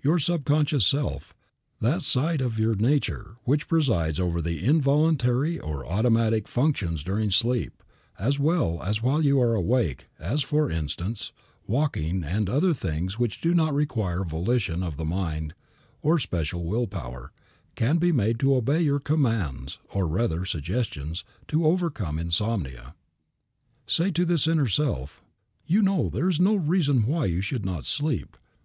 [0.00, 1.34] Your subconscious self,
[1.80, 7.82] that side of your nature which presides over the involuntary or automatic functions during sleep,
[8.16, 11.32] as well as while you are awake, as, for instance,
[11.66, 15.52] walking, and other things which do not require volition of the mind
[16.00, 17.32] or especial will power,
[17.74, 22.94] can be made to obey your commands, or rather suggestions, to overcome insomnia.
[23.88, 25.24] Say to this inner self:
[25.66, 28.36] "You know there is no reason why you should not sleep.